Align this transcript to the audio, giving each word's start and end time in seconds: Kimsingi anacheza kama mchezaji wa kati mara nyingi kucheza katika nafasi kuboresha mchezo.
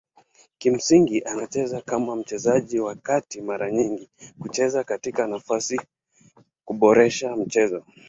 Kimsingi 0.57 1.21
anacheza 1.23 1.81
kama 1.81 2.15
mchezaji 2.15 2.79
wa 2.79 2.95
kati 2.95 3.41
mara 3.41 3.71
nyingi 3.71 4.09
kucheza 4.39 4.83
katika 4.83 5.27
nafasi 5.27 5.81
kuboresha 6.65 7.35
mchezo. 7.35 7.85